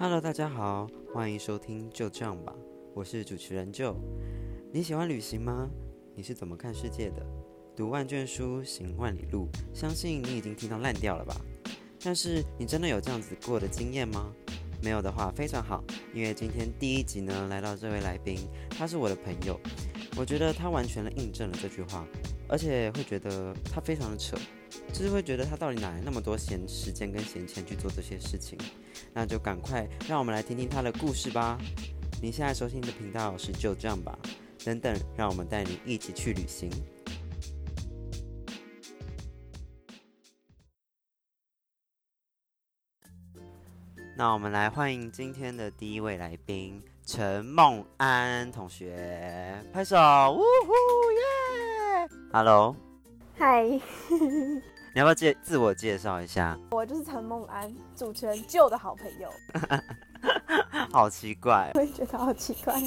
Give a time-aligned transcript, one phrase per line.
[0.00, 2.54] Hello，大家好，欢迎收听就这样吧，
[2.94, 3.96] 我是主持人就。
[4.72, 5.68] 你喜欢旅行吗？
[6.14, 7.26] 你是怎么看世界的？
[7.74, 11.34] 读万卷书，行万里路，相信你已经听到烂掉了吧？
[12.00, 14.32] 但是你真的有这样子过的经验吗？
[14.80, 15.82] 没有的话非常好，
[16.14, 18.38] 因为今天第一集呢，来到这位来宾，
[18.70, 19.58] 他是我的朋友，
[20.16, 22.06] 我觉得他完全的印证了这句话，
[22.48, 24.38] 而且会觉得他非常的扯。
[24.92, 28.58] 就是会觉得他到底哪来那么多闲时间跟闲钱去做这些事情？
[29.12, 31.56] 那就赶快让我们来听听他的故事吧。
[32.20, 34.18] 你现在收听的频道是就这样吧，
[34.64, 36.68] 等等，让我们带你一起去旅行。
[44.16, 49.96] 那我们来欢迎今天的第一位来宾陈梦安同学，拍手，
[50.32, 50.72] 呜呼
[51.12, 52.74] 耶！Hello，
[53.36, 53.80] 嗨。
[54.94, 56.58] 你要不要介自我介绍一下？
[56.70, 59.30] 我就是陈梦安，主持人 Joe 的好朋友。
[60.90, 62.80] 好奇怪，我也觉得好奇怪，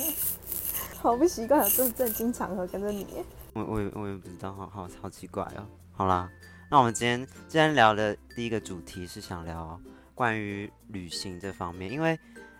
[0.99, 3.23] 好不习惯有这么正经场合跟着你。
[3.53, 5.65] 我我也我也不知道，好好好奇怪哦。
[5.93, 6.29] 好啦，
[6.69, 9.79] 那我们今天今天聊的第一个主题是想聊
[10.15, 12.19] 关于旅行这方面，因为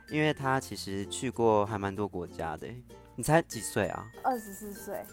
[0.10, 2.68] 因为他其实去过还蛮多国家的。
[3.16, 4.08] 你才几岁啊？
[4.24, 5.04] 二十四岁。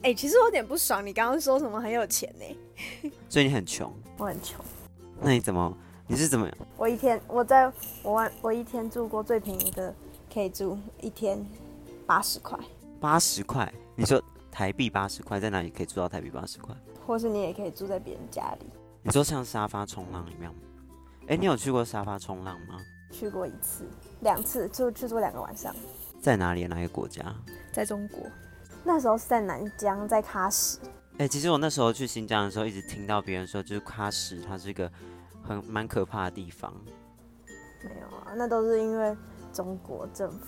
[0.00, 3.10] 哎、欸，其实我有点不爽，你刚刚说什么很有钱呢？
[3.28, 3.92] 所以你很穷？
[4.16, 4.64] 我很穷。
[5.20, 5.76] 那你怎么？
[6.06, 6.48] 你是怎么？
[6.76, 7.70] 我一天我在
[8.02, 9.92] 我玩我一天住过最便宜的，
[10.32, 11.44] 可以住一天
[12.06, 12.56] 八十块。
[13.00, 13.70] 八十块？
[13.96, 16.74] 你说台币八十块，在哪里可以住到台币八十块？
[17.04, 18.66] 或是你也可以住在别人家里。
[19.02, 20.60] 你说像沙发冲浪一样吗？
[21.22, 22.78] 哎、欸，你有去过沙发冲浪吗？
[23.10, 23.84] 去过一次，
[24.20, 25.74] 两次，就去过两个晚上。
[26.20, 26.66] 在哪里？
[26.66, 27.34] 哪个国家？
[27.72, 28.20] 在中国。
[28.88, 30.78] 那时候是在南疆，在喀什。
[31.18, 34.90] 哎、欸，其实我那时候去新疆的时候，一直听到别人说，就是喀什，它是一个
[35.42, 36.72] 很蛮可怕的地方。
[37.84, 39.14] 没有啊，那都是因为
[39.52, 40.46] 中国政府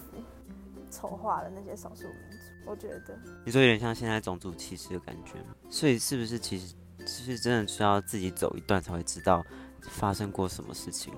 [0.91, 2.70] 丑化了那些少数民族。
[2.70, 5.34] 我觉得你说有点像现在种族歧视的感觉，
[5.69, 9.44] 所以是不是其实其实真的需要自己走一段才会知道
[9.82, 11.12] 发生过什么事情？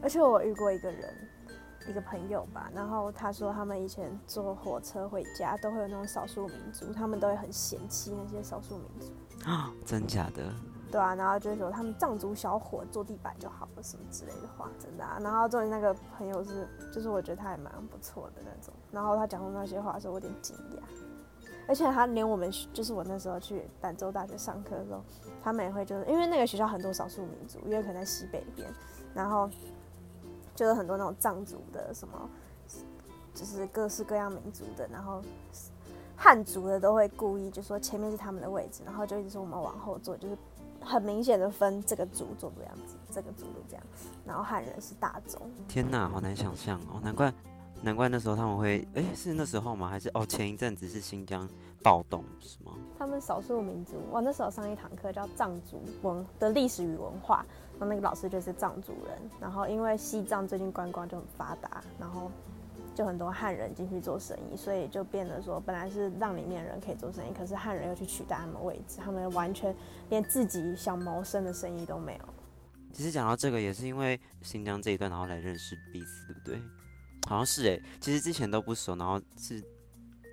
[0.00, 1.28] 而且我遇过一个人。
[1.86, 9.12] 一个朋友吧，然后他说他们以前坐火车回家都会有那种少数民族，他们都会很嫌弃那些少数民族
[9.48, 10.52] 啊，真假的？
[10.90, 15.18] 对啊，然后就是说他们藏族小伙坐地板就好了什么之类的话，真的啊。
[15.20, 18.72] 然后作为那个朋友是，就是我觉得他还蛮不错的那种。
[18.92, 25.02] 然后他讲的那些话的时候，我有点惊讶，而且他连我们就是我那时候去兰州大学上课的时候，
[25.42, 28.72] 他们也会就是因为那个学校很多少数民族，因为可能在西北边，
[29.12, 29.50] 然后。
[30.54, 32.30] 就是很多那种藏族的什么，
[33.34, 35.20] 就是各式各样民族的，然后
[36.16, 40.38] 汉族的都会故意就说前面是他们的位置，然后就一直说我们往后坐，就是
[40.80, 43.84] 很明显的分这个族做这样子，这个族就这样，
[44.24, 45.40] 然后汉人是大众。
[45.66, 47.32] 天哪，好难想象哦，难怪
[47.82, 49.88] 难怪那时候他们会，哎，是那时候吗？
[49.88, 51.48] 还是哦前一阵子是新疆
[51.82, 52.72] 暴动是吗？
[52.96, 57.44] 他们少数民族，我那时候上一堂课叫藏族文的历史与文化。
[57.78, 62.30] 然后那个老师就是藏族人，然后因为西藏最近观光就很发达，然后
[62.94, 69.74] 就很多汉人进去做生意，所以就变得说，本来是让里面人可以做生意，可是汉人又去取代他们位置，他们完全
[70.08, 72.20] 连自己想谋生的生意都没有。
[72.92, 76.62] 其实讲到这个，也是因为新疆这一段，然后来认识彼此，对不对？
[77.28, 79.60] 好像是哎，其实之前都不熟，然后是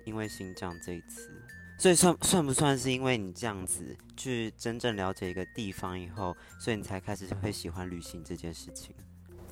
[0.06, 1.41] 因为新疆这一次。
[1.82, 8.94] 所以算算不算是因为你这样子去真正了解一个地方以后，所以你才开始会喜欢旅行这件事情？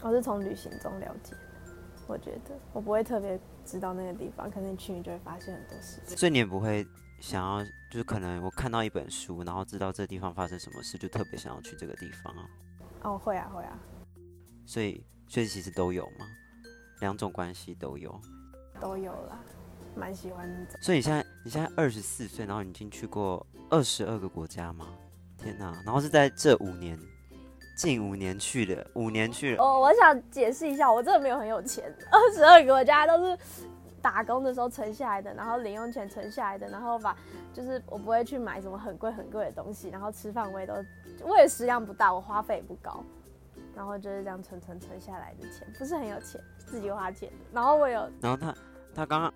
[0.01, 1.39] 我是从旅行中了解的，
[2.07, 6.17] 我觉得我不会特别知道那个地方，可能你去你就会发现很多事情。
[6.17, 6.87] 所以你也不会
[7.19, 12.49] 想要，就是可能我看到一本书，然后知道这个地方发生什么事，就特别想要去这个地方啊？
[13.03, 13.77] 哦，会啊，会啊。
[14.65, 16.29] 所以，所以其实都有吗？
[17.01, 18.21] 两种关系都有，
[18.81, 19.41] 都有啦。
[19.97, 24.87] 蛮喜欢的，所以你现在你现在二十四岁，然后你已经去过二十二个国家吗？
[25.39, 25.73] 天哪！
[25.87, 26.99] 然后是在这五年，
[27.75, 29.65] 近五年去的，五年去了。
[29.65, 33.39] 哦，我想解释一下，我真的没有很有钱，二十二个国家都是
[34.03, 37.17] 打工的时候存下来的，然后零用钱存下来的，然后把
[37.55, 40.75] 就是我不会去买什么很贵很贵的东西，然后吃饭我也都
[41.23, 43.03] 我也食量不大，我花费也不高，
[43.75, 47.33] 然后就是这样存存存下来的钱，不是很有钱，自己花钱。
[47.51, 48.55] 然后我有，然后他
[48.95, 49.33] 他刚刚。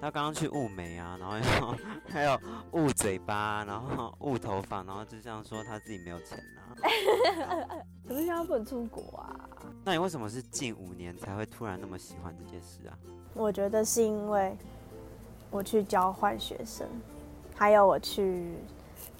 [0.00, 2.40] 他刚刚去雾眉啊，然后又还有
[2.72, 6.72] 雾嘴巴，然后雾头发，然后就这样说他自己没有钱啊。
[8.08, 9.48] 可是现在不能出国啊。
[9.84, 12.96] 那你为什么是近五年才会突然那么喜欢这件事啊？
[13.34, 14.56] 我觉得是因为
[15.50, 16.88] 我去交换学生，
[17.54, 18.54] 还有我去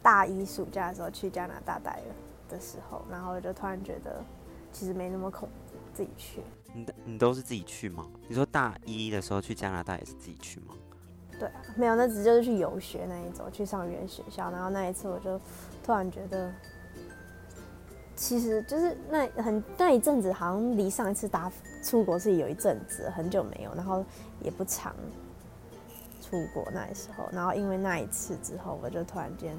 [0.03, 2.15] 大一暑假的时候去加拿大待了
[2.49, 4.25] 的时候，然后我就突然觉得
[4.73, 6.41] 其实没那么恐怖，自己去。
[6.73, 8.07] 你你都是自己去吗？
[8.29, 10.75] 你说大一的时候去加拿大也是自己去吗？
[11.39, 14.51] 对啊，没有，那只就是去游学那一种，去上语言学校。
[14.51, 15.41] 然后那一次我就
[15.83, 16.53] 突然觉得，
[18.15, 21.51] 其实就是那很那一阵子，好像离上一次打
[21.83, 24.05] 出国是有一阵子，很久没有，然后
[24.43, 24.95] 也不常
[26.21, 27.27] 出国那时候。
[27.33, 29.57] 然后因为那一次之后，我就突然间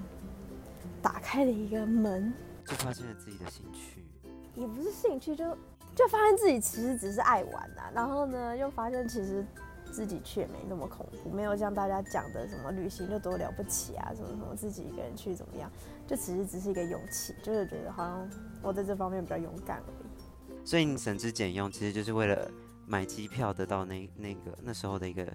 [1.01, 2.31] 打开了一个门，
[2.67, 4.05] 就发现了自己的兴趣，
[4.53, 5.57] 也不是兴趣，就
[6.01, 7.91] 就发现自己其实只是爱玩呐、啊。
[7.93, 9.45] 然后呢，又发现其实。
[9.91, 15.69] 自己却没那么恐怖，没有像大家讲的什么旅行就多了不起啊，什么什么自己一个人去怎么样，
[16.07, 18.29] 就其实只是一个勇气，就是觉得好像
[18.61, 20.65] 我在这方面比较勇敢而已。
[20.65, 22.49] 所以你省吃俭用，其实就是为了
[22.85, 25.27] 买机票得到那那个那时候的一个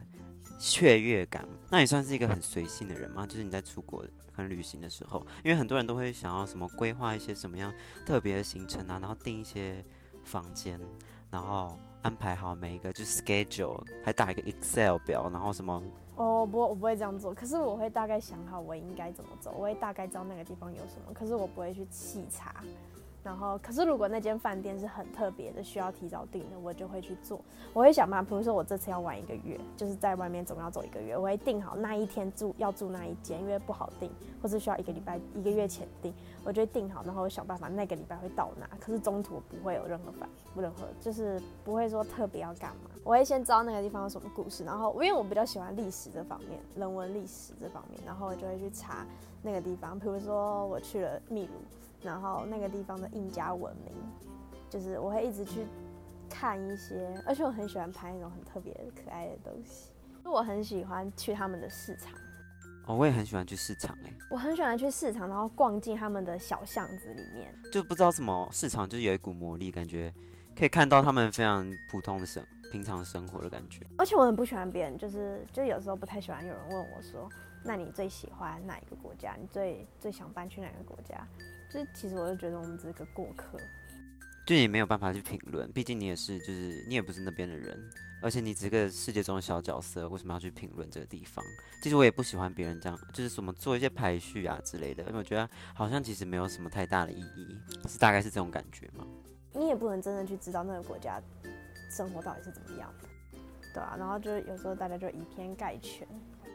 [0.59, 1.47] 雀跃感。
[1.69, 3.27] 那你算是一个很随性的人吗？
[3.27, 7.71] 就是你在出国很旅行的时候，因为很多人都会想要什么规划一些什么样
[8.07, 9.85] 特别的行程啊，然后订一些
[10.27, 10.79] 房间，
[11.31, 11.79] 然后。
[12.03, 15.83] 安排好每一个就 schedule，还打一个 Excel 表，然后什么？
[16.15, 17.35] 哦，不，我不会这样做。
[17.35, 21.13] 可是我会大概想好我应该怎么走，我会大概知道那个地方有什么。
[21.13, 22.63] 可是我不会去细查。
[23.27, 27.41] 然后，可是如果那间饭店是很特别的，需要提早订的，我就会去做。
[27.73, 34.09] 我会想办法，比如说我这次要玩一个月，就是在外面总要走一个月，我会订好那一天住要住那一间，因为不好订，
[34.41, 36.15] 或是需要一个礼拜一个月前订，
[36.45, 38.71] 我就会订好，然后我想办法那个礼拜会到哪。
[38.79, 42.91] 可是中途不会有任何反，不任何就是不会说特别要干嘛。
[43.03, 49.05] 我会先知道那个地方有什么故事，然后因为我比较喜欢历史这方面，人文历史这方面，然后我就会去查
[49.43, 51.53] 那个地方，比如说我去了秘鲁。
[52.03, 53.95] 然后那个地方的印加文明，
[54.69, 55.67] 就是我会一直去
[56.29, 59.91] 看一些，而且我很喜欢拍那种很特别可爱的东西。
[60.25, 62.13] 我很喜欢去他们的市场。
[62.87, 64.13] 哦，我也很喜欢去市场哎。
[64.31, 67.53] 我很喜欢去市场，然后逛进他们的小巷子里面。
[67.73, 70.13] 就不知道什么市场，就是有一股魔力，感觉
[70.57, 73.85] 可以看到他们非常普通的生、平常的生活的感觉。
[73.99, 77.29] 而且我很不喜欢别人，就是就有时候不太喜欢有人问我说
[77.65, 79.37] ：“那你最喜欢哪一个国家？
[79.41, 81.27] 你最最想搬去哪个国家？”
[81.73, 83.59] 就是其实我就觉得我们只是个过客，
[84.47, 87.79] 就也没有办法去评论，毕竟你也是，就是你也不是那边的人，
[88.23, 91.45] 而且你只是个世界中的小角色，为什么要去评论这个地方？
[91.83, 97.59] 其实我也不喜欢别人这样，就是什么做一些排序啊之类的，因为我觉得好像其实没有什么太大的意义，
[97.89, 99.05] 是大概是这种感觉吗？
[99.53, 101.21] 你也不能真的去知道那个国家
[101.91, 103.09] 生活到底是怎么样的，
[103.75, 106.07] 对啊，然后就有时候大家就以偏概全，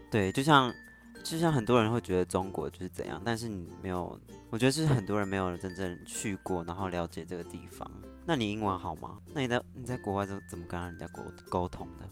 [0.10, 0.74] 对，就像。
[1.24, 4.20] 就像很多人会觉得中国就是怎样，但是你没有，
[4.50, 7.90] 我觉得是很多人没有真正去过，然后了解这个地方。
[8.26, 9.20] 那你英文好吗？
[9.34, 12.08] 那你在你在国外怎怎么跟人家沟沟通的？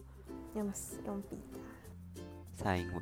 [0.56, 0.71] 用
[1.06, 2.21] 用笔的。
[2.56, 3.01] 蔡英文？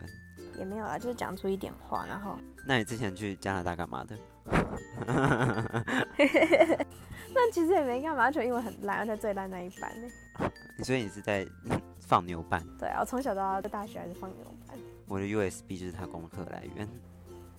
[0.58, 2.38] 也没有啊，就是讲出一点话，然后。
[2.66, 4.18] 那你之前去加拿大干嘛的？
[7.34, 10.10] 那其实也没干嘛，就英文很烂，而且最烂那一班呢。
[10.84, 11.48] 所以你是在
[12.08, 12.64] 放牛班？
[12.80, 14.78] 对啊，我从小到大在大学还是放牛班。
[15.08, 16.88] 我的 USB 就是他功课来源。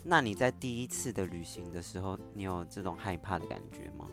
[0.02, 4.06] 那你在第一次的旅行的时候，你有这种害怕的感觉吗？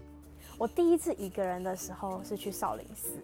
[0.58, 3.24] 我第一次一个人的时候是去少林寺。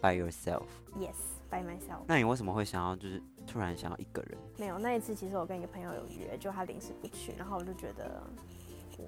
[0.00, 0.66] By yourself?
[0.96, 1.16] Yes,
[1.50, 2.02] by myself.
[2.06, 4.38] 那你为什么会想要就是突然想要一个人？
[4.56, 8.22] 没有，那一次其实我跟一个朋友有约，就他临时不去，然后我就觉得，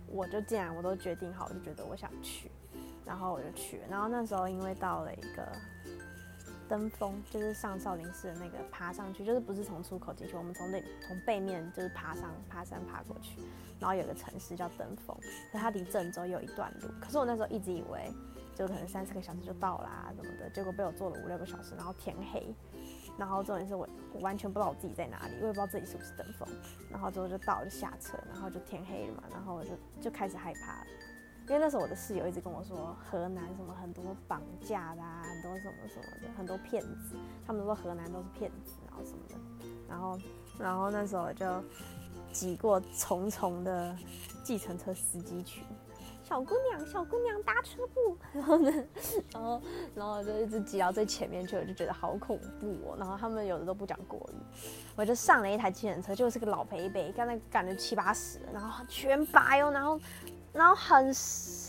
[0.08, 2.50] 我就既然我都决定好，我就觉得我想去，
[3.04, 3.80] 然后我就去。
[3.88, 5.52] 然后那时候因为到了一个。
[6.74, 13.38] 登峰就是上少林寺的那个爬上去，就是不是从出口进去，我们从那从背面就是爬上爬山爬过去，
[13.78, 15.16] 然后有个城市叫登峰，
[15.52, 16.88] 可它离郑州有一段路。
[17.00, 18.10] 可是我那时候一直以为
[18.56, 22.52] 就可能三四个小时就到啦什么的，结果被我坐了五六个小时，然后天黑，
[23.16, 23.88] 然后重点是我
[24.18, 26.48] 完全不知道我自己在哪里，我也不知道自己是不是登峰，
[26.90, 30.84] 然后之后就到了就下车，然后就天黑了嘛，然后我就就开始害怕。
[31.46, 39.34] 因为那时候我的室友一直跟我说，河南什么很多绑架的啊，很多什么什么的，很多骗子，他们都说河南都是骗子，然后什么的，
[39.86, 40.18] 然后
[40.58, 41.46] 然后那时候就
[42.32, 43.94] 挤过重重的
[44.42, 45.62] 计程车司机群，
[46.22, 48.16] 小姑娘小姑娘搭车不？
[48.32, 48.72] 然后呢，
[49.34, 49.62] 然后
[49.94, 52.96] 然后就一直挤到最前面去，我就觉得好恐怖哦。
[52.98, 54.58] 然后他们有的都不讲国语，
[54.96, 60.00] 我就上了一台计程车，就是个老伯伯，刚才赶了七八十，然后全白哦，然后。
[60.54, 61.12] 然后很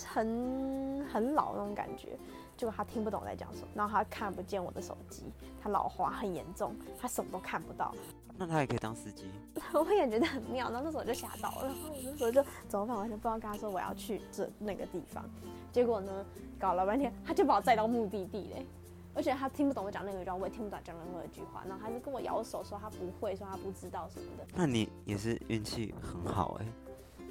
[0.08, 2.18] 很很老那种感觉，
[2.56, 5.24] 结果他听不懂我在讲什么，然后他看不见我的手机，
[5.62, 7.94] 他老花很严重，他什么都看不到。
[8.38, 9.32] 那他也可以当司机？
[9.74, 12.96] 我也觉得很妙，然后那时候我就吓到了，然后我那时候就怎么办？
[12.98, 15.24] 完全不知道跟他说我要去这那个地方。
[15.72, 16.26] 结果呢，
[16.60, 18.66] 搞了半天，他就把我载到目的地嘞，
[19.14, 24.46] 而且他听不懂我讲那个语，我也听不懂讲任何一句话，然后他就跟我摇手说他不会，说他不知道什么的。
[24.54, 26.66] 那你也是运气很好哎。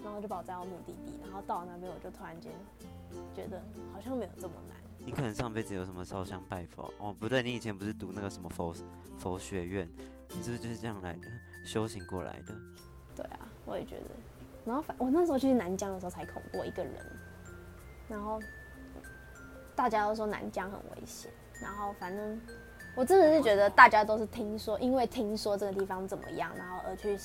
[0.04, 2.52] 然后就把我载到目的地，然后到了那边，我就突然间
[3.34, 3.60] 觉得
[3.92, 4.76] 好像没有这么难。
[4.98, 8.74] 你可能上辈子有什么烧香拜佛哦，不对，你以前不是读那个什么佛
[9.18, 9.88] 佛学院，
[10.28, 11.28] 你是不是就是这样来的，
[11.64, 12.54] 修行过来的？
[13.16, 14.02] 对啊，我也觉得。
[14.64, 16.94] 然后反我那时候去南疆的时候才恐怖，一个人，
[18.08, 18.38] 然后
[19.74, 21.30] 大家都说南疆很危险，
[21.60, 22.40] 然后反正。
[22.96, 27.18] 我真的是觉得大家都是听说，因为听说这个地方怎么样，然后而去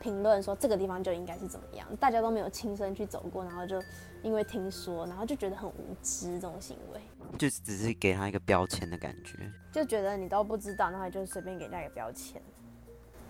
[0.00, 1.86] 评论说这个地方就应该是怎么样。
[1.96, 3.80] 大家都没有亲身去走过，然后就
[4.22, 7.00] 因为听说，然后就觉得很无知这种行为，
[7.38, 12.42] 就只是给他一个标签的感觉，就觉得你都不知道，然后就随便给人家一个标签。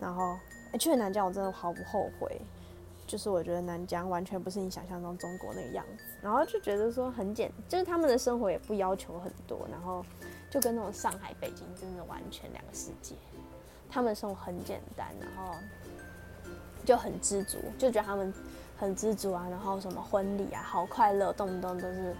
[0.00, 0.38] 然后，
[0.72, 2.40] 哎，去南疆我真的毫不后悔，
[3.06, 10.04] 就是我觉得南疆完全不是你想象中中国那个样子，然后就觉得说很简，就是他们的生活也不要求很多，然后。
[10.50, 13.14] 就跟那种上海、北京真的完全两个世界。
[13.88, 15.54] 他们生活很简单，然后
[16.84, 18.32] 就很知足，就觉得他们
[18.76, 19.46] 很知足啊。
[19.50, 22.14] 然后什么婚礼啊，好快乐，动不动都是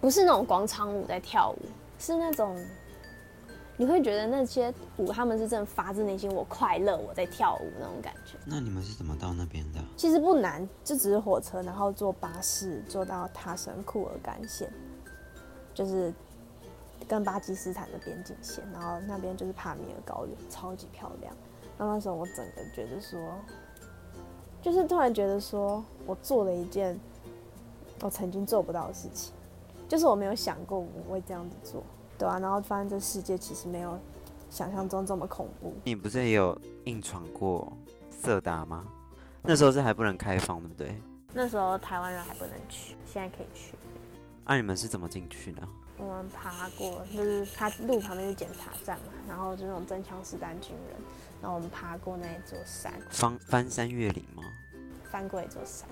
[0.00, 1.58] 不是那种广场舞在跳舞，
[1.98, 2.56] 是那种
[3.76, 8.36] 你会觉得那些舞他们是真的发自内心，我快乐，我在跳舞那种感觉。
[8.44, 9.80] 那你们是怎么到那边的？
[9.96, 14.72] 其实不难，就只是火车，然后坐巴士坐到塔什库尔干线，
[15.74, 16.12] 就是。
[17.08, 21.34] 跟巴基斯坦的边境线，然后那边就是帕米尔高原，超级漂亮。
[21.76, 23.18] 那那时候我整个觉得说，
[24.62, 26.98] 就是突然觉得说我做了一件
[28.00, 29.34] 我曾经做不到的事情，
[29.88, 31.82] 就是我没有想过我会这样子做，
[32.16, 33.98] 对啊，然后发现这世界其实没有
[34.48, 35.74] 想象中这么恐怖。
[35.84, 37.72] 你不是也有硬闯过
[38.10, 38.86] 色达吗？
[39.42, 40.96] 那时候是还不能开放，对不对？
[41.34, 43.74] 那时候台湾人还不能去，现在可以去。
[44.44, 45.68] 那、啊、你们是怎么进去呢？
[45.98, 50.96] 我们爬过，就是他路旁边是检查站嘛，然后就那种真枪实弹军人，
[51.42, 54.44] 然后我们爬过那一座山，翻翻山越岭吗？
[55.10, 55.88] 翻过一座山，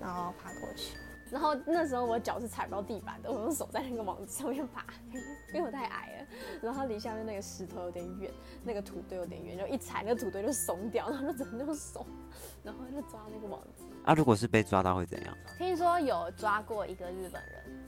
[0.00, 0.96] 然后爬过去，
[1.30, 4.84] 然后那时候我脚是踩不到地板的，我用手在那个网子上面爬，
[5.54, 6.26] 因为我太矮了，
[6.60, 8.30] 然后离下面那个石头有点远，
[8.64, 12.04] 那个土堆有点远，就一踩那个土堆就松掉，然后就只能用手，
[12.64, 13.84] 然后就抓那个网子。
[14.04, 15.34] 啊，如果是被抓到会怎样？
[15.56, 17.84] 听说有抓过一个日本人。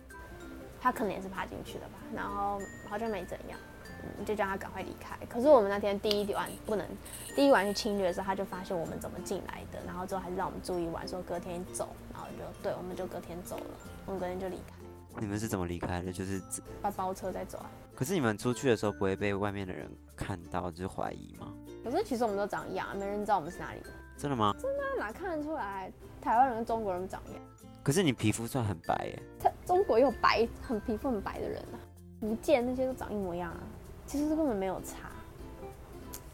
[0.79, 3.59] 他可能也是爬进去的吧，然后好像没怎样，
[4.03, 5.17] 嗯，就叫他赶快离开。
[5.27, 6.87] 可是我们那天第一晚不能，
[7.35, 13.65] 第一晚去侵略的时候，他就发现我们怎么进来的，然后之后还是让我们住一晚，说隔天走，然后就对，我们就隔天走了，
[14.07, 14.75] 我们隔天就离开。
[15.19, 16.13] 你们是怎么离开的？
[16.13, 16.43] 就是
[16.83, 17.71] 包包车再走啊。
[17.95, 21.53] 可是你们出去的时候不会被外面的人看到，就是怀疑吗？
[21.83, 23.87] 可是其实我们都长一样，没人知道我们是哪里的。
[24.19, 24.55] 真的吗？
[24.61, 25.91] 真的，哪看得出来？
[26.21, 27.43] 台湾人跟中国人长一样。
[27.83, 31.79] 可是你皮肤算很白耶，他中国有白很皮肤很白的人啊，
[32.21, 33.61] 福建那些都长一模一样啊，
[34.07, 35.11] 其实根本没有差，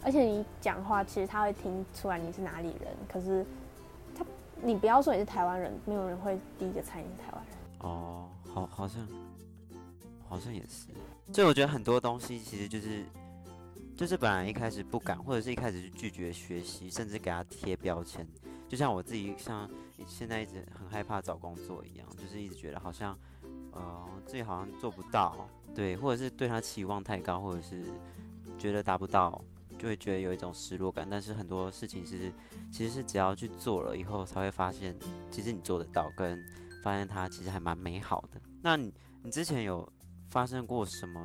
[0.03, 3.45] 而且你讲话其实他会听出来你是哪里人，可是
[4.15, 4.25] 他
[4.63, 7.57] 你不要说你是台湾人，没有人会第一个猜你是台湾人。
[7.81, 9.09] 哦，好，好像
[10.29, 10.89] 好像也是，
[11.33, 13.05] 所以我觉得很多东西其实就是
[13.97, 18.27] 就是本来一开始不敢，或者是一开始就拒绝学习，甚至给他贴标签。
[18.69, 19.69] 就像我自己，像
[20.07, 23.19] 现在一直很害怕找工作一样，就是一直觉得好像，
[23.73, 27.85] 呃，自己好像做不到，对，或者是对他期望太高，或者是
[28.59, 29.43] 觉得达不到，
[29.79, 31.07] 就会觉得有一种失落感。
[31.11, 32.33] 但是很多事情是，
[32.71, 34.95] 其实是只要去做了以后，才会发现，
[35.31, 36.39] 其实你做得到，跟
[36.83, 38.41] 发现它其实还蛮美好的。
[38.63, 39.91] 那你，你之前有
[40.31, 41.23] 发生过什么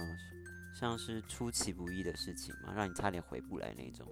[0.73, 2.73] 像是出其不意的事情吗？
[2.75, 4.07] 让你差点回不来那种？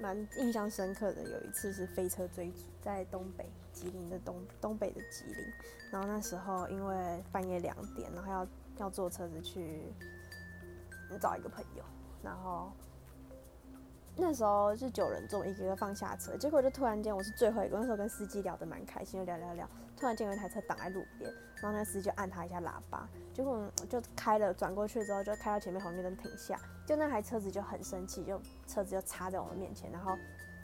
[0.00, 5.44] 蛮印象深刻的，有一次是飞车追逐，在东北吉林的东东北的吉林，
[5.90, 9.92] 然后那时候因为半夜两点，然后要要坐车子去
[11.20, 11.82] 找一个朋友，
[12.22, 12.70] 然后
[14.16, 26.56] 那时候是九人座，一个个放下车，结果就突然间我是最后一个，那时候跟司机聊得蛮开心，就聊聊聊，突然间有一台车挡在路边，然后那司机就按他一下喇叭，结果就开了，转过去之后就开到前面红绿灯停下。
[26.88, 30.16] 就那台车子就很生气，就车子就插在我们面前，然后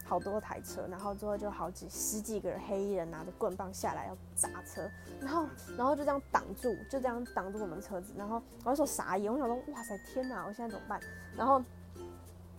[0.06, 4.90] 好多台车，然后之后就好几十几个人黑衣人拿着棍棒下来要砸车，
[5.20, 10.98] 然后然后就这样挡住，就这样挡住我们车子，然后我就说傻眼，我想说哇塞天哪，我现在怎么办？
[11.36, 11.62] 然后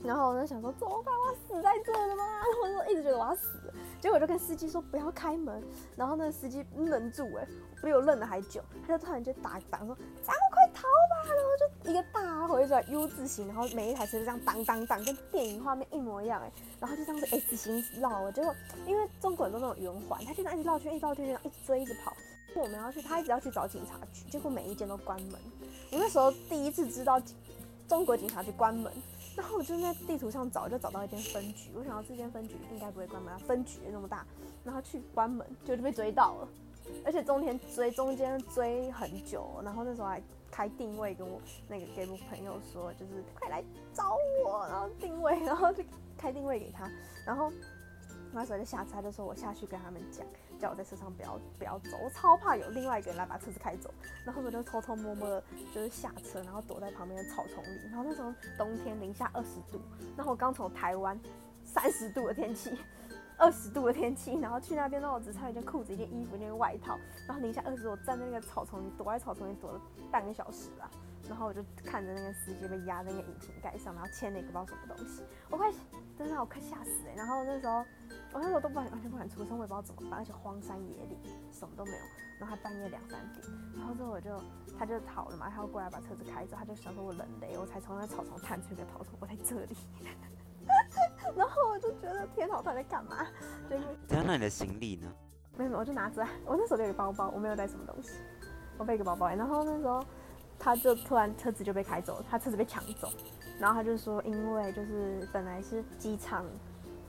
[0.03, 1.11] 然后我就想说怎么办？
[1.15, 2.23] 我要死在这了吗？
[2.23, 3.73] 然 后我就一直觉得我要死，
[4.05, 5.63] 结果我就跟司机说不要开门，
[5.95, 7.47] 然后那个司机愣住哎、
[7.81, 18.53] 比我愣的还久，他就突然就打挡说咱们快逃吧，然后就一个大回转 U 字形，然后每一台车就这样当当当，跟电影画面一模一样哎、然后就这样子 S 型绕，结果
[18.85, 22.15] 因为中国人都那种圆环，他就这样一直绕圈一绕圈，一直追一直跑，
[22.53, 25.41] 我们要去，他一直要去找警察局，结果每一间都关门，
[25.91, 27.19] 我那时候第一次知道
[27.87, 28.93] 中国警察局关门。
[29.35, 31.71] 然后我就在地图上找，就找到一间分局。
[31.75, 34.25] 我想到这间分局应该不会关门，分局那么大，
[34.63, 36.47] 然后去关门，就就被追到了。
[37.03, 43.63] 而且中间追中间追很久，然后那时候还开定位跟我那个 game 朋友说，就是快来
[43.93, 44.15] 找
[44.45, 45.83] 我，然后定位，然后就
[46.15, 46.89] 开定位给他，
[47.25, 47.51] 然后
[48.35, 50.25] 那时候就下车，他就说我下去跟他们讲。
[50.57, 53.93] 叫我在车上不要不要走，我超怕有另外一个人来把车子开走。
[54.25, 57.79] 然后我就偷偷摸摸的，就是下车，然后躲在旁边的草丛里。
[57.89, 59.81] 然后那时候冬天零下二十度，
[60.15, 61.19] 然后我刚从台湾
[61.65, 62.77] 三十度的天气，
[63.37, 70.89] 二十度的天气，然后去那边，那我只穿一件裤子、一件衣服、一件外套，然后零下二十度，我站在那个草丛里，躲在草丛里躲了半个小时吧。
[71.27, 75.71] 然后我就看着那个司机被压在那个引擎盖上，然后牵那个不知道什么东西，我快
[76.17, 77.83] 真的我快吓死哎、然后那时候
[78.35, 81.17] 我那时候都不敢完全不敢出声，我也不知道怎么办，而且荒山野岭
[81.53, 81.97] 什么都没有，
[82.37, 83.41] 然后还半夜两三点，
[83.77, 84.29] 然后之后我就
[84.77, 89.77] 他就逃了嘛，他要过来把车子开走，他就想说我人雷，我才从那草丛探出一个头说，我在这里，
[91.33, 93.25] 然后我就觉得天哪，我在干嘛？
[93.69, 95.09] 就是那你的行李呢？
[95.57, 98.19] 没有，我就拿着，我那时候有个包包，我没有带什么东西，
[98.77, 100.03] 我背一个包包，然后那时候。
[100.57, 103.09] 他就突然车子就被开走了，他车子被抢走，
[103.59, 106.45] 然后他就说，因为就是本来是机场，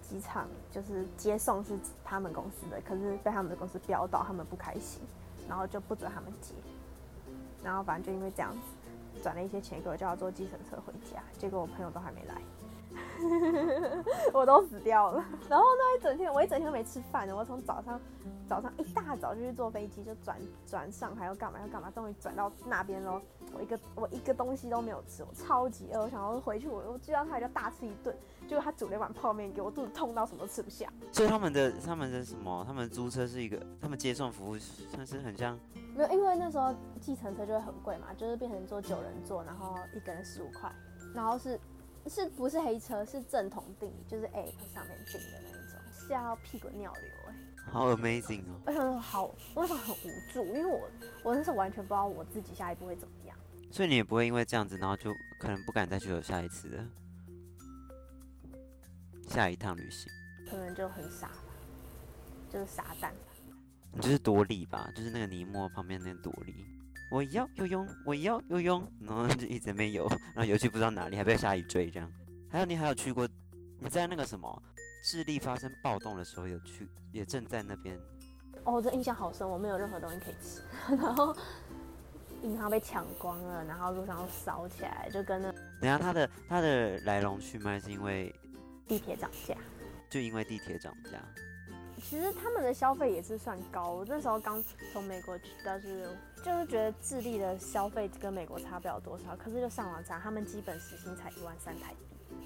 [0.08, 5.02] 机场就是接送是他们公司的，可是被他们的公司标到，他们不开心，
[5.48, 6.54] 然后就不准他们接，
[7.62, 12.40] 然后反正就因为这样子，转了一些钱给我，叫我坐计程车回家，结果我朋友都还没来。
[14.32, 18.00] 我都死掉了，然后那一整天，我一整天都没吃饭，我从早上
[18.48, 23.20] 早上一大早就去坐飞机，就转转上海要干嘛要干嘛，终于转到那边喽。
[23.52, 28.16] 我一个我一个东西都没有吃，我超级饿，我想要回去，我我知道他还要大吃一顿，
[28.46, 30.90] 结果他煮了一碗泡面给我，肚子痛到什么都吃不下。
[31.12, 35.58] 所以他们的他们的什么，他们租车是一个，他们接送服务算是很像。
[35.94, 40.72] 没有，因为那时候计程车就会很贵嘛，就是变成坐九人座，然后一个人十五块，
[41.14, 41.60] 然后是。
[42.08, 43.04] 是不是黑车？
[43.04, 47.72] 是正统订，就是 App 上面订的那一种，吓到屁滚尿流哎、欸！
[47.72, 48.60] 好 amazing 哦！
[48.64, 50.88] 我想说好，我那时候很无助，因为我
[51.24, 53.36] 我那时候完全不知道我自己下一步会怎么样。
[53.72, 56.78] 所以你也不会因为这样子，然后就可能不敢再去有下一次的
[59.26, 60.10] 下一趟旅行。
[60.50, 61.52] 可能就很傻吧，
[62.50, 63.32] 就是傻蛋吧。
[63.92, 66.54] 你就是多利吧，就是那个尼莫旁边那个多利。
[67.10, 72.12] 我要游泳，我要游泳，然后就一直没游， 然后游去不知道哪里，还被鲨鱼追这样。
[72.50, 73.28] 还有你还有去过？
[73.78, 74.62] 你在那个什么
[75.04, 77.98] 智利发生暴动的时候有去，也正在那边。
[78.64, 80.62] 哦，这印象好深，我没有任何东西可以吃，
[80.96, 81.36] 然后
[82.42, 85.52] 银行被抢光了，然后路上又烧起来，就跟那。
[85.80, 88.34] 等下他的他的来龙去脉是因为
[88.86, 89.54] 地铁涨价，
[90.08, 91.22] 就因为地铁涨价。
[92.02, 96.08] 其实他们的消费也是算高，我那时候刚从美国去，但是
[96.44, 102.36] 就是觉得智利的消费跟美国差不了多少，可是就上网查，他们基本时薪才一万三台币，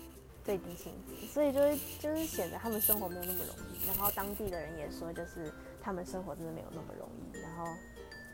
[0.44, 3.86] 最低薪资，所以就是就是显得他们生活没有那么容易。
[3.86, 7.66] 然后当地的人也说，就是他们生活真的没有那么容易，然后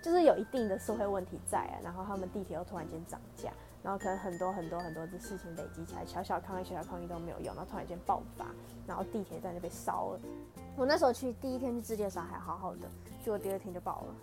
[0.02, 3.50] 就是有一定的社会问题在啊，然后他们地铁又突然间涨价。
[3.86, 8.46] 然后可能很多很多很多的事情累积起来，小小抗议、小小抗议都没有用，然后突然间爆发，
[8.84, 10.20] 然后地铁站就被烧了。
[10.76, 12.90] 我那时候去第一天去智利的时候还好好的，
[13.22, 14.14] 结果第二天就爆了。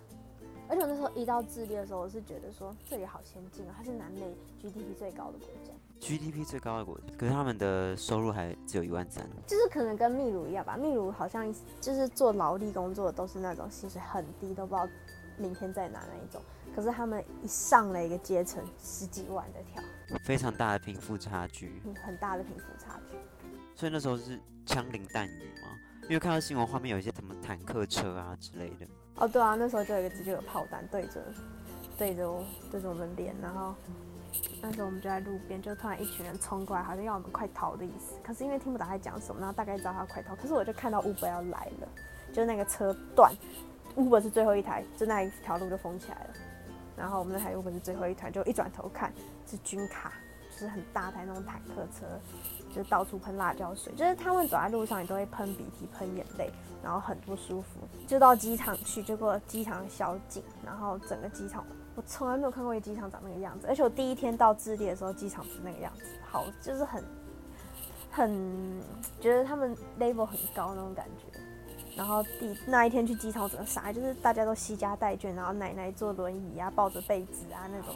[0.68, 5.72] 而且我那时候一到智利的时候，我是觉得说这里好先进啊，它是南美 GDP 最高的国家。
[5.98, 9.26] GDP 最高的国家，可是他们的收入还只有一万三。
[9.46, 11.50] 就是可能跟秘鲁一样吧，秘鲁好像
[11.80, 14.86] 就是做劳力工作的都是那种薪水很低，都不知道
[15.38, 16.42] 明天在哪那一种。
[16.74, 19.82] 可是他们一上了一个阶层，十几万的跳，
[20.24, 23.16] 非常大的贫富差距，很大的贫富差距。
[23.74, 25.68] 所以那时候是枪林弹雨嘛，
[26.04, 28.86] 因为看到新闻画面有一些什么坦克车啊之类的。
[29.16, 31.24] 哦，对啊，那时候就有一个直接有炮弹对着
[31.96, 33.74] 对着我对着我们脸，然后
[34.60, 38.16] 那时候我们就在路边，就突然一群人冲过来，好像要我们快逃的意思。
[38.24, 41.88] 可是因为听不懂他在讲什么，然后大概知道他快逃，可是我就看到 Uber 要来了，
[42.32, 43.32] 就那个车断
[43.96, 46.30] ，Uber 是最后一台，就那一条路就封起来了。
[46.96, 49.12] 然后我们那台 Uber 是最后一团，就一转头看
[49.46, 50.12] 是军卡，
[50.50, 52.06] 就是很大台那种坦克车，
[52.74, 56.50] 就到处喷辣椒水，就是他们走在路上也都会喷鼻涕、喷眼泪，
[56.82, 57.80] 然后很不舒服。
[58.06, 61.64] 就到机场去，结果机场宵禁，然后整个机场
[61.96, 67.04] 我从来没有看过一个机场长那个样子，而且我第一天到智利的时候，机场不是那个样子，好就是很
[68.10, 68.80] 很
[69.20, 71.38] 觉得他们 level 很高那种感觉。
[71.96, 77.94] 然后第那一天去机场整个傻，就是大家都惜家带眷，然后奶奶坐轮椅啊，抱着被子啊那种，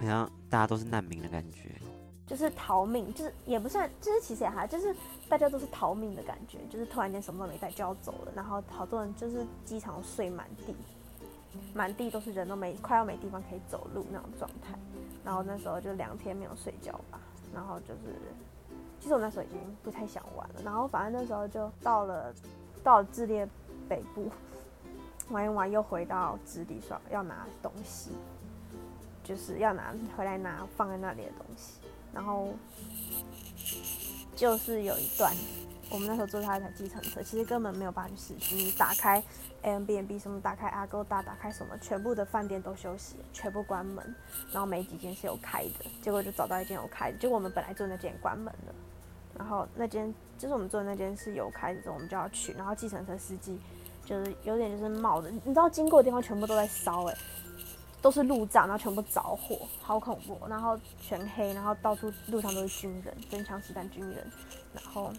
[0.00, 1.70] 好像大家都是难民的感觉，
[2.26, 4.96] 就是逃命，就是也不算，就是其实也还就是
[5.28, 10.74] 大家都是逃命的感觉，就是突然间什么都没带就要走了，然后好多人就是机场睡满地，
[11.74, 14.78] 满地都是人都没快要没地方可以走路那种状态，
[15.22, 17.20] 然后那时候就两天没有睡觉吧，
[17.52, 18.16] 然后就是
[18.98, 22.32] 其实我那时候已经不太想玩了，然后反正那时候就到了。
[22.86, 23.44] 到了智利
[23.88, 24.30] 北部
[25.30, 28.12] 玩一玩，又回到智利耍要拿东西，
[29.24, 31.80] 就是要拿回来拿放在那里的东西，
[32.14, 32.54] 然后
[34.36, 35.34] 就是有一段，
[35.90, 39.20] 我们那时候坐他一台计程车，其实根本没有办法去市区，你打开
[39.64, 44.14] Airbnb 什么，打开 Agoda，打开什么，全部的饭店都休息，全部关门，
[44.52, 48.74] 然后没几间是有开的，结果就找到一间有开的，结果我们本来坐那间关门了，
[49.36, 53.58] 然后那间就是我们坐的那间是有开的，我们就要去，然后计程车司机
[54.04, 57.14] 就是有点就是冒的，你知道经过的地方全部都在烧，哎。
[58.02, 60.38] 都是路障，然后全部着火，好恐怖。
[60.48, 64.24] 然后全黑，然后到处路上都是军人，真枪实弹军人。
[64.72, 65.10] 然后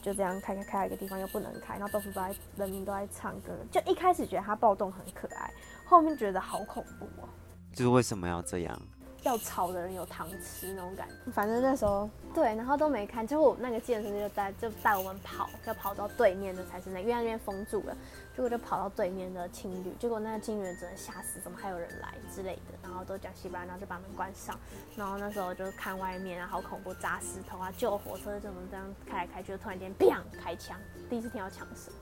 [0.00, 3.52] 就这样开开开到一个地方又不能开，然后到处都在人民都在唱歌。
[3.70, 5.52] 就一开始觉得他暴动很可爱，
[5.84, 7.28] 后面觉得好恐怖哦。
[7.74, 8.80] 就是为什么要这样？
[9.26, 17.96] 要吵的人有糖吃那种感觉，反正那时候对，然后都没看，结果我那个健身就带就带我们跑，要跑到对面的才是那，因为那边封住了，
[18.34, 24.58] 结果就跑到对面的青旅，结果那个青旅只能吓死，怎么还有人来之类的，然后都讲西班牙，然后就把门关上，
[24.96, 30.78] 然后那时候就看外面啊，好恐怖，砸石头啊，救火车怎么这样开来开去，就突然间砰开枪，
[31.10, 31.92] 第一次听到枪声，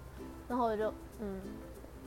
[0.49, 1.41] 然后我就嗯。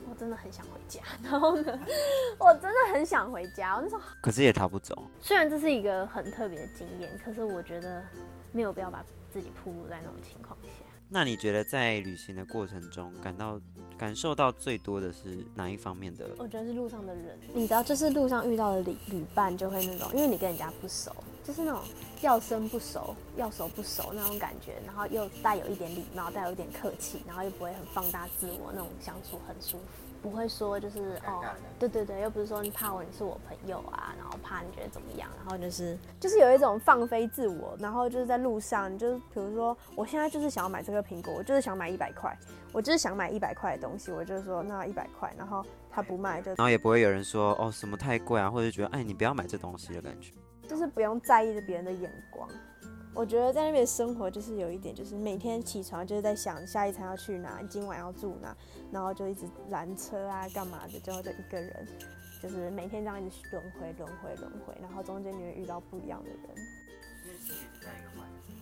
[0.08, 1.78] 我真的很想回家， 然后呢，
[2.38, 3.74] 我真的很想回家。
[3.76, 5.06] 我那时候可是也逃不走。
[5.20, 8.02] 虽然这是一个很特别的经验，可是我觉得
[8.52, 10.68] 没有必要把自己暴露在那种情况下。
[11.10, 13.58] 那你觉得在旅行的过程中，感到
[13.96, 16.28] 感受到最多的是哪一方面的？
[16.36, 21.10] 我觉得是路上的人，你知道，就是路上遇到的旅旅伴就会那种，因为你跟人家不熟，
[21.42, 21.80] 就是那种
[22.20, 30.07] 要生不熟，要熟不熟那种感觉，然后又带有一点礼貌，带有一点客气，然后又不会很放大自我，那种相处很舒服。
[30.22, 31.44] 不会说就是哦，
[31.78, 42.36] 对对对，又不是说你怕我，你是我朋友啊，然后怕你觉得怎么样，然后就是就是有一种放飞自我，然后就是在路上，就是比如说我现在就是想要买这个苹果，我就是想买一百块，
[42.72, 50.32] 我就是想买一百块的东西，我就说那一百块，然后他不卖就，然后也不会有人说哦什么太贵啊，或者觉得哎你不要买这东西的感觉，
[50.66, 52.48] 就是不用在意着别人的眼光。
[53.18, 58.56] 我觉得在那边生活就是有一点，就是每天起床就是在想下一餐要去哪，今晚要住哪，
[58.92, 61.88] 然后就一直拦车啊，干嘛的，最后就一个人，
[62.40, 66.40] 就是每天这样一直轮回轮回轮回，然后中间你会遇到不一样的人。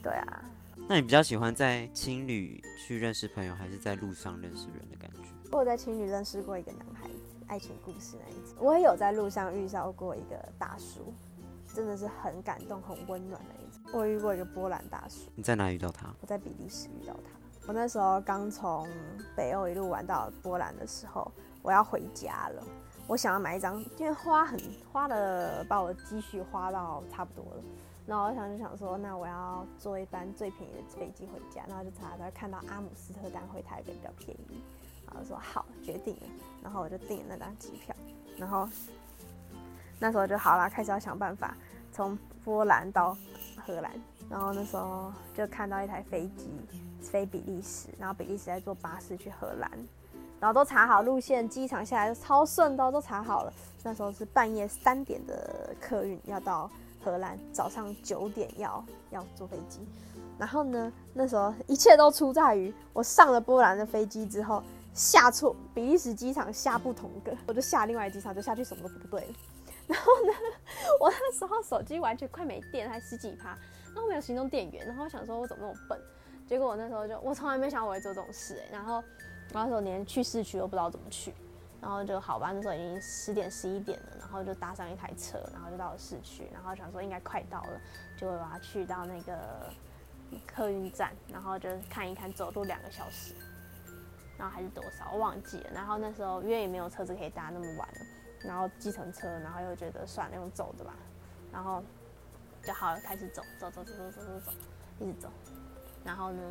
[0.02, 0.42] 对啊。
[0.88, 5.20] 那你比较喜欢在青旅去认识朋友，还是在路上认识人的感觉？
[5.52, 8.56] 我有在青旅认识过一个男孩子，爱情故事那一种。
[8.58, 11.12] 我也有在路上遇到过一个大叔。
[11.74, 13.65] 真的是很感动、很温暖的一种。
[13.92, 15.30] 我遇过一个波兰大叔。
[15.34, 16.12] 你在哪遇到他？
[16.20, 17.30] 我在比利时遇到他。
[17.66, 18.88] 我那时候刚从
[19.34, 21.30] 北欧一路玩到波兰的时候，
[21.62, 22.62] 我要回家了。
[23.06, 24.58] 我想要买一张，因为花很
[24.92, 27.62] 花了，把我的积蓄花到差不多了。
[28.06, 31.62] 然后我想就想说，那我要坐一班最便宜的飞机回家。
[31.68, 34.60] 然后就查查看到阿姆斯特丹回台北比较便宜。
[35.06, 36.26] 然后说好，决定了。
[36.62, 37.94] 然后我就订了那张机票。
[38.36, 38.68] 然后。
[39.98, 41.56] 那时候就好了，开始要想办法
[41.90, 43.16] 从波兰到
[43.66, 43.90] 荷兰，
[44.30, 46.48] 然后那时候就看到一台飞机
[47.00, 49.70] 飞比利时，然后比利时在坐巴士去荷兰，
[50.38, 53.52] 然后都查好路线，机场下来就超顺的，都查好了。
[53.82, 56.70] 那时候是半夜三点的客运要到
[57.02, 59.80] 荷兰，早上九点要要坐飞机。
[60.38, 69.26] 然后呢，那时候一切都出在于我上了波兰的飞机之后下错比利时机场下不同个，我就下另外一机场就下去什么都不对了。
[69.88, 70.32] 然后呢，
[71.00, 73.50] 我那时候手机完全快没电，还十几趴，
[73.94, 76.00] 然后没有行动电源，然后我想说我怎么那么笨？
[76.46, 78.68] 结果我那时候就，我从来没想过我会做这种事哎。
[78.72, 79.02] 然后，
[79.52, 81.34] 然后那时候连去市区都不知道怎么去，
[81.80, 87.80] 然后就好吧，那时候已经十点十一点了，然后就搭上一台车，然后就到了市区，然后想说应该快到了，
[88.16, 89.72] 就会把它去到那个
[90.46, 93.34] 客运站，然后就看一看，走路两个小时，
[94.38, 95.70] 然后还是多少我忘记了。
[95.74, 98.06] 然后那时候因为也没有车子可以搭，那么晚了。
[98.46, 100.94] 然后计程车，然后又觉得算了，用走的吧，
[101.52, 101.82] 然后
[102.62, 104.52] 就好了，开始走，走走走走走走走，
[105.00, 105.28] 一直走，
[106.04, 106.42] 然后呢，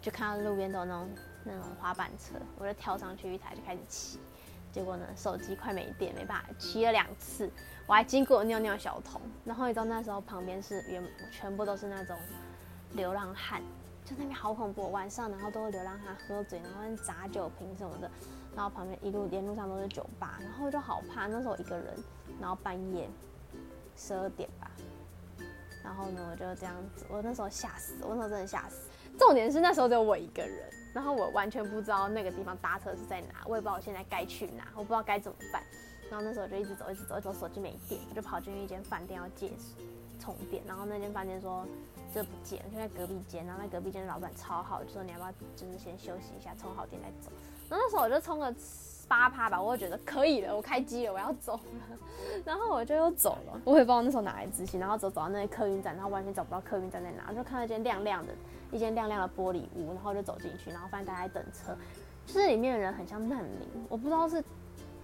[0.00, 1.08] 就看到路边都有那种
[1.44, 4.18] 那种滑板车，我就跳上去一台就开始骑，
[4.72, 7.50] 结果呢，手机快没电，没办法，骑了两次，
[7.86, 12.16] 我还经过尿尿小童，然后你知道那时候旁边是原全部都是那种
[12.92, 13.62] 流浪汉，
[14.04, 18.10] 就那边好恐怖，晚上然后都是流浪汉喝醉，然后砸酒瓶什么的。
[18.54, 21.26] 然后旁边一路沿路上都是酒吧，然后就好怕。
[21.26, 21.94] 那时候一个人，
[22.40, 23.08] 然后半夜
[23.96, 24.70] 十二点吧，
[25.84, 28.88] 然后呢我就这样子，我那时候吓死，我那时候真的吓死。
[29.18, 35.62] 重点是那时候只有我一个人，然后我完全不知道那个地方搭车是在哪，我也不知道我现在该去哪，我不知道该怎么办。
[36.10, 39.52] 然后那时候我就一直走，一直走，一直走，手机没电，我就跑进一间饭店要借
[40.18, 40.62] 充电。
[40.66, 41.66] 然后那间饭店说
[42.12, 43.44] 这不借，就在隔壁间。
[43.46, 47.30] 然后那隔壁间的老板超好，就说你要不要就是先休息一下，充好电再走。
[47.70, 48.54] 然后那时候我就充个
[49.08, 51.98] 八趴吧，我就觉得可以了，我开机了，我要走了，
[52.44, 53.60] 然后我就又走了。
[53.64, 58.32] 我也不知道那时候哪来自信，然后走走到那个客运站，然后完全找不到客运站在哪，就看到一间亮亮的，
[58.72, 61.76] 一间亮亮的玻璃屋，然后就走进去，然后发现大家在等车，
[62.26, 64.42] 就是里面的人很像难民，我不知道是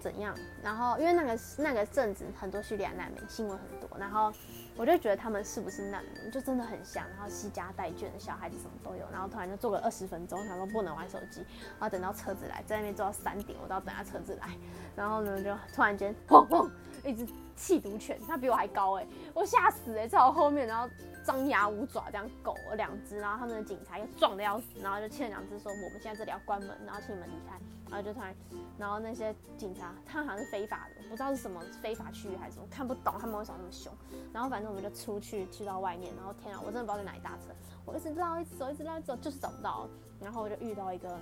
[0.07, 0.33] 怎样。
[0.63, 4.31] 然后因为那个那个镇子很多叙利亚难民，新闻很多，然后。
[4.79, 14.55] 我就觉得他们是不是难民，就真的很像，然后携家带眷的小孩子什么都有，然后突然就坐个二十分钟，想说不能玩手机，然后等到车子来，在那边坐到三点，我都要等下车子来，
[14.95, 16.69] 然后呢就突然间 砰砰，
[17.03, 17.25] 一直
[17.57, 20.87] 缉毒犬，它比我还高哎、我吓死哎、欸，在我后面，然后
[21.25, 27.59] 张牙舞爪这样狗两只，然后他们的警察又壮得要死，然后就牵两只说我们现在这里要关门，然后请你们离开。
[27.89, 28.35] 然后就突然，
[28.77, 33.89] 然后那些警察，他好像是非法的，不知道是什么非法区域还是什么，看不懂他们为什么那么凶。
[34.33, 39.87] 然后反正我们就出去，去到外面，然后天啊，我真的不知道在哪里搭车，我一直绕，一直走，一直绕，走，就是找不到。
[40.19, 41.17] 然后我就遇到一个，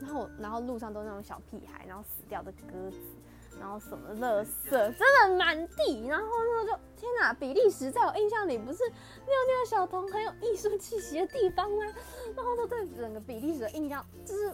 [0.00, 2.98] 然后然后路上都是那种小屁孩，然后死掉的鸽子，
[3.62, 6.04] 然后什么垃圾，真的满地。
[6.08, 11.84] 然后那时候就天哪，比利时在我印象里不是尿尿小童很有艺术气息的地方吗？
[12.36, 14.52] 然后就对整个比利时的印象就是。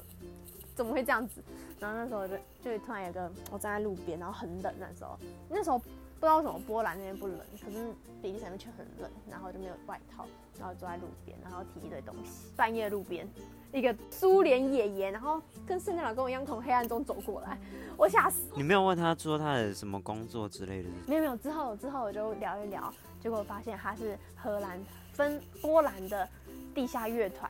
[0.79, 1.43] 怎么会这样子？
[1.81, 4.73] 然后那时候就就突然有个我站在路边，然后很冷。
[4.79, 5.19] 那时候
[5.49, 5.83] 那时候
[6.21, 9.11] 不知道为什么波兰那边不冷，可是比利时那边却很冷。
[9.31, 10.27] 然后就没有外套，
[10.59, 12.51] 然后坐在路边，然后提一堆东西。
[12.57, 13.29] 半夜路边
[13.73, 17.57] 一个苏联爷爷，然后跟圣诞老公一样从黑暗中走过来，
[17.97, 18.49] 我吓死。
[18.57, 20.89] 你没有问他说他的什么工作之类的？
[21.07, 21.37] 没有没有。
[21.37, 24.81] 之后之后我就聊一聊，结果发现他是荷兰
[25.13, 26.29] 分波兰的
[26.75, 27.49] 地下乐团，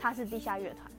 [0.00, 0.90] 他是地下乐团。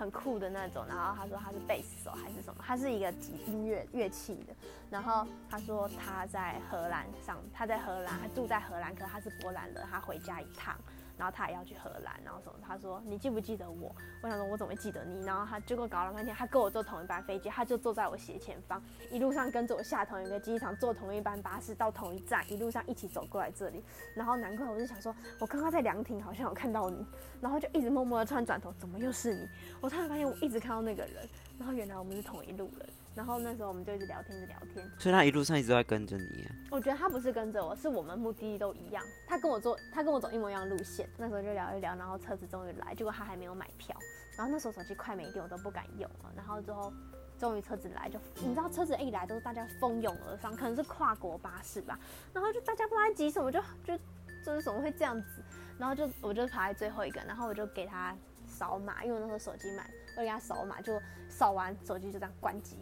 [0.00, 3.12] 很酷的那种，然后他说他是贝斯手还是什么，他是一个
[3.46, 4.54] 音乐乐器的，
[4.88, 10.74] 然后他说他在荷兰上，他在荷兰，他住在荷兰，可他是波兰人，他回家一趟。
[11.20, 12.54] 然后他也要去荷兰，然后什么？
[12.66, 13.94] 他说你记不记得我？
[14.22, 15.22] 我想说我怎么会记得你？
[15.26, 23.84] 然后他结果搞了半天，他跟我坐同一班飞机，他就坐在我斜前方，一路上跟着我下同一个机场，坐同一班巴士到同一站，一路上一起走过来这里。
[24.14, 27.04] 然后难怪我就想说，我刚刚在凉亭好像有看到你，
[27.38, 29.46] 然后就一直默默的突然转头，怎么又是你？
[29.82, 31.28] 我突然发现我一直看到那个人，
[31.58, 32.88] 然后原来我们是同一路人。
[33.14, 34.88] 然后那时候我们就一直聊天，一直聊天。
[34.98, 36.54] 所以他一路上一直都在跟着你啊？
[36.70, 39.04] 我觉得他不是跟着我，是我们目的地都一样。
[39.26, 41.08] 他跟我坐，他跟我走一模一样的路线。
[41.18, 43.96] 那时候就聊一聊，然后车子终于来，结果他还没有买票。
[44.36, 46.32] 然后那时候手机快没电，我都不敢用了。
[46.36, 46.92] 然后之后
[47.36, 51.98] 终于车子来，就你知道车子一来都是大家蜂拥而上，可能是跨国巴士吧。
[52.32, 53.98] 然后就大家不知道在急什么，就就
[54.44, 55.42] 就是怎么会这样子？
[55.78, 59.84] 然后就我就排在最后一个，然后我就给他扫码，因为那时候手机满，
[60.16, 62.76] 我给他扫码，就扫完手机就这样关机。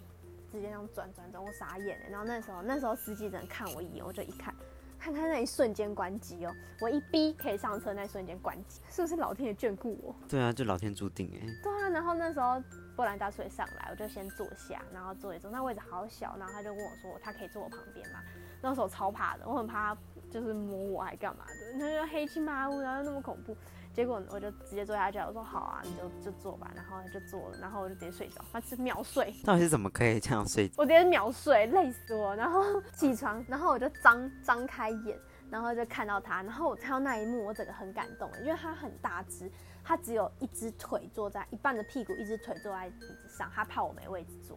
[0.58, 2.08] 直接这样转转转，我傻眼了。
[2.10, 4.54] 然后那时候，那时候司机只能看我一眼，我就一看，
[4.98, 10.14] 看他那一瞬间关机哦，我一逼可以上车，那一瞬间关机，是不是老天爷眷顾我？
[10.28, 11.46] 对啊，就老天注定哎。
[11.62, 12.62] 对啊，然后那时候
[12.96, 18.20] 波兰大叔上来，我就先坐下，然后坐一坐，那位置好小，然后他就问我说，他可以坐我旁边吗？
[18.60, 23.56] 那时候超怕的，我很怕他就是摸我还干嘛的，他就黑漆麻乌，然后那么恐怖。
[23.98, 29.34] 结果我就直接坐下去，我说好啊，你就就坐吧，然后就坐了，然后我就直接睡着，他是秒睡。
[29.42, 30.70] 到底是怎么可以这样睡？
[30.76, 35.18] 我直接秒睡，累死我，然后起床，然后我就张张开眼，
[35.50, 39.50] 然后就看到他，然后我看到那一幕，我整个很感动，因为他很大只，
[39.82, 44.56] 他只有一只腿坐在一半的屁股，一只腿坐在椅子上，他怕我没位置坐，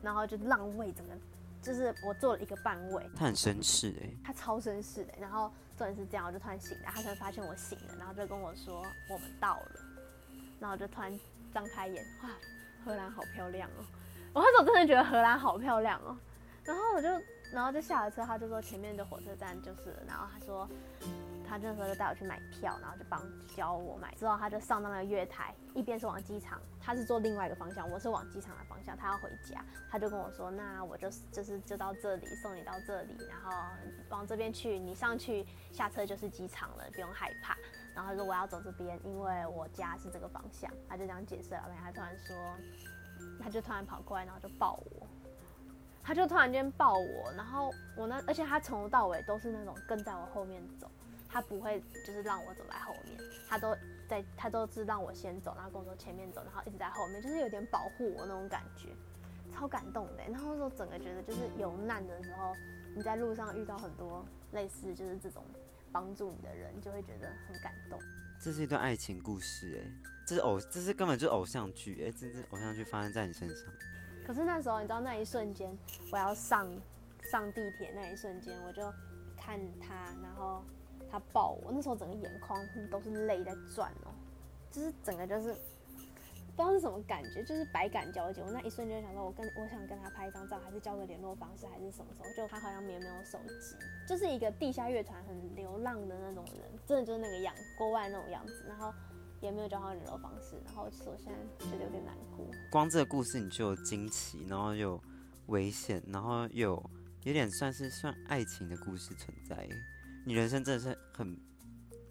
[0.00, 1.12] 然后就让位整个。
[1.60, 5.12] 就是我坐了一个半位，他很绅士哎，他超绅士的。
[5.18, 9.80] 然后突然是这样，我就突然醒了，他突然发现我醒了，然后就跟我说我们到了，
[10.58, 11.18] 然后就突然
[11.52, 12.30] 张开眼，哇，
[12.84, 13.84] 荷兰好漂亮哦！
[14.32, 16.16] 我那时候真的觉得荷兰好漂亮哦。
[16.64, 17.08] 然后我就，
[17.52, 20.68] 然后就下了车，他就说前面的火车站就是，然后他说。
[21.48, 23.22] 他那时候就带我去买票，然后就帮
[23.54, 24.14] 教我买。
[24.16, 28.96] 之后他就上到那个月台，一边是往机场，他是坐另外一个方向，我是往机场的方向。
[28.96, 33.50] 他要回家，他就跟我说：“那我就就是就到这里送你到这里，然后
[34.08, 37.56] 往这边去，你上去下车就是机场了，不用害怕。”
[37.94, 41.64] 然后他说：“我要走这边，因为我家是这个方向。”他就这样解释了。
[41.68, 42.36] 然后他突然说，
[43.40, 45.06] 他就突然跑过来，然后就抱我，
[46.02, 50.90] 他就突然间抱我，然后我那而且他从头到尾都是那种跟在我后面走。
[51.36, 53.14] 他不会就是让我走在后面，
[53.46, 53.76] 他都
[54.08, 58.88] 在，他都是让我先走，然后跟我说前面走，然后一直在后面，就是有点保护我那种感觉，
[59.52, 60.22] 超感动的。
[60.30, 62.54] 然后那时候整个觉得就是有难的时候，
[62.94, 65.44] 你在路上遇到很多类似就是这种
[65.92, 68.00] 帮助你的人，就会觉得很感动。
[68.40, 73.70] 这是一段爱情故事哎，这是偶，这是根本就是偶像剧哎，这是偶像剧发生在你身上。
[74.26, 75.76] 可是那时候你知道那一瞬间，
[76.10, 76.66] 我要上
[77.30, 78.90] 上地铁那一瞬间，我就
[79.36, 80.64] 看他，然后。
[81.10, 82.58] 他抱我，那时候整个眼眶
[82.90, 84.10] 都是泪在转哦，
[84.70, 85.54] 就是整个就是
[86.56, 88.40] 不知道是什么感觉，就是百感交集。
[88.40, 92.28] 我那一瞬间想到，我跟我想跟他拍一张照，还是交个联络方式，还是什么时候？
[92.34, 93.76] 就他好像也没有手机，
[94.08, 98.64] 就是一个地下乐团很流浪的那种人，真的就是那个样，国外那种样子。
[98.66, 98.92] 然后
[99.42, 102.46] 也没有交换联络方式，然后我现在觉得有点难过。
[102.70, 104.98] 光这个故事你就有惊奇，然后又
[105.48, 106.82] 危险，然后有，
[107.24, 109.68] 有点算是算爱情的故事存在。
[110.26, 111.38] 你人生真的是很。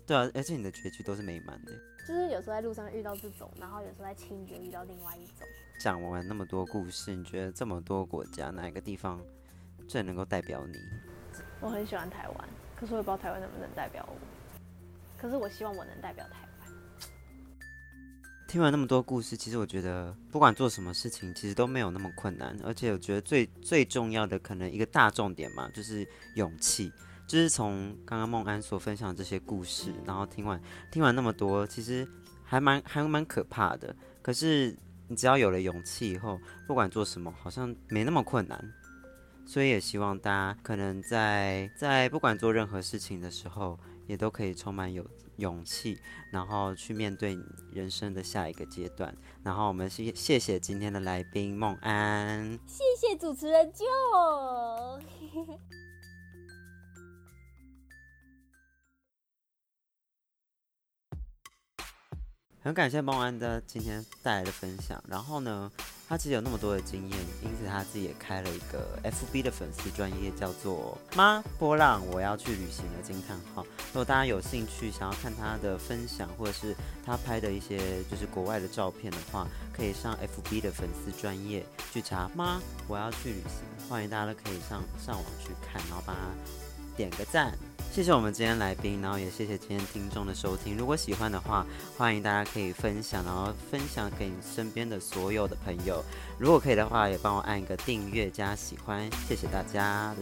[0.08, 1.74] 对啊，而且你的结局都是美满的。
[2.08, 5.48] 就是有时候在路上遇到这种，然后有时候在青旅遇到另外一种。
[5.82, 9.20] 讲完那么多故事，你觉得这么多国家哪一个地方
[9.88, 10.78] 最能够代表你？
[11.60, 14.16] 我很喜欢台湾，可是我也不知道台湾能不能代表我。
[15.20, 16.70] 可是我希望我能代表台湾。
[18.48, 22.56] 听完那么多故事，其实我觉得不管做什么事情，其实都没有那么困难。
[22.64, 26.94] 而且我觉得最最重要的，可能一个大重点嘛，就是勇气。
[27.28, 30.62] 就是从刚刚梦安所分享这些故事，然后听完
[30.92, 32.08] 听完那么多，其实
[32.44, 33.96] 还蛮还蛮可怕的。
[34.22, 34.76] 可是
[35.08, 38.74] 你只要有了勇气以后，不管做什么，好像没那么困难。
[39.48, 45.06] 所以也希望大家可能在在不管做任何事情的时候，也都可以充满有
[45.38, 46.00] 勇气，
[46.32, 47.38] 然后去面对
[47.72, 49.16] 人生的下一个阶段。
[49.44, 55.00] 然后我们谢谢谢今天的来宾梦安，谢谢主持人 Joe。
[62.66, 65.00] 很感谢梦安的今天带来的分享。
[65.08, 65.72] 然后呢，
[66.10, 73.62] 他其实有那么多的经验，因此他自己也开了一个 FB 的粉丝专业，叫做“妈波浪我要去旅行了”惊叹号。
[73.62, 76.76] 如果大家有兴趣想要看他的分享，或者是
[77.06, 83.62] 他拍的一些就是国外的照片的话，可以上 FB 的粉丝专业去查“妈我要去旅行”。
[83.88, 86.22] 欢迎大家都可以上上网去看，然后帮他
[86.96, 87.58] 点个赞。
[87.92, 90.76] 谢谢我们今天来宾，然后也谢谢今天听众的收听。
[90.78, 91.66] 如果喜欢的话，
[91.98, 96.04] 欢迎大家可以分享，然后分享给你身边的所有的朋友。
[96.38, 100.14] 如果可以的话，也帮我按一个订阅加喜欢，谢谢大家。